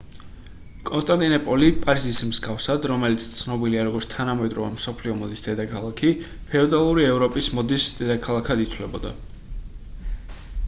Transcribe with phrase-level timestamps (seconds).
[0.89, 6.09] კონსტანტინოპოლი პარიზის მსგავსად რომელიც ცნობილია როგორც თანამედროვე მსოფლიო მოდის დედაქალაქი
[6.53, 9.13] ფეოდალური ევროპის მოდის დედაქალაქად ითვლებოდა